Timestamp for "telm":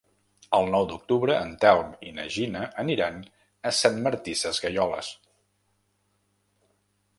1.65-1.91